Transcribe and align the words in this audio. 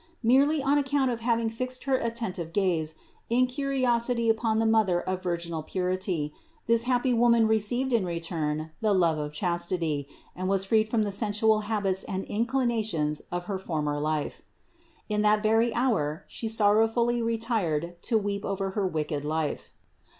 Merely 0.23 0.63
on 0.63 0.79
ac 0.79 0.87
count 0.89 1.11
of 1.11 1.19
having 1.19 1.47
fixed 1.47 1.83
her 1.83 1.95
attentive 1.95 2.53
gaze. 2.53 2.95
in 3.29 3.45
curiosity 3.45 4.29
upon 4.29 4.57
the 4.57 4.65
Mother 4.65 4.99
of 4.99 5.21
virginal 5.21 5.61
purity, 5.61 6.33
this 6.65 6.85
happy 6.85 7.13
woman 7.13 7.45
received 7.47 7.93
in 7.93 8.03
return 8.03 8.71
the 8.81 8.93
love 8.93 9.19
of 9.19 9.31
chastity 9.31 10.07
and 10.35 10.49
was 10.49 10.65
freed 10.65 10.89
from 10.89 11.03
the 11.03 11.11
sensual 11.11 11.59
habits 11.69 12.03
and 12.05 12.23
inclinations 12.23 13.21
of 13.31 13.45
her 13.45 13.59
former 13.59 13.99
life. 13.99 14.41
In 15.07 15.21
that 15.21 15.43
very 15.43 15.71
hour 15.75 16.23
she 16.27 16.47
sorrowfully 16.47 17.21
retired 17.21 18.01
to 18.01 18.17
weep 18.17 18.43
over 18.43 18.71
her 18.71 18.87
wicked 18.87 19.23
life. 19.23 19.69